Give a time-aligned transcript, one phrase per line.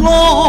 [0.00, 0.39] more.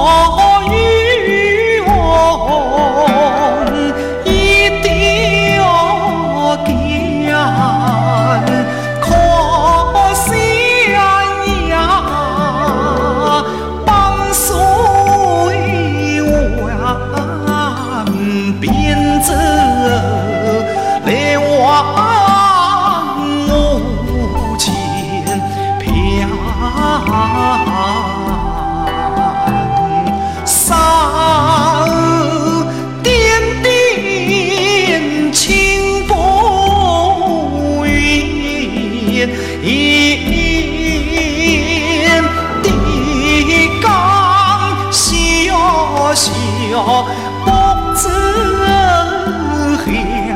[47.46, 47.52] 木
[47.96, 48.10] 质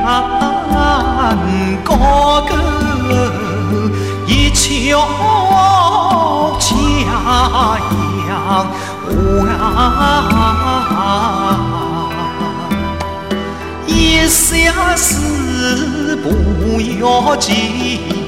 [0.04, 1.40] 香
[1.84, 2.56] 高歌
[4.28, 4.92] 一曲
[6.60, 7.94] 佳音
[9.06, 9.10] 回
[13.88, 18.25] 一下是不要紧。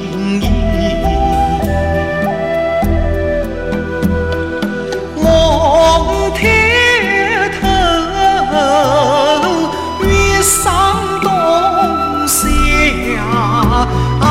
[13.89, 14.26] oh, oh.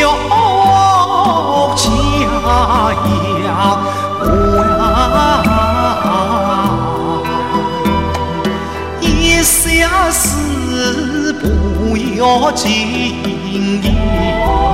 [0.00, 0.39] 要
[12.54, 12.70] 经
[13.50, 13.80] 营，
[14.46, 14.69] 望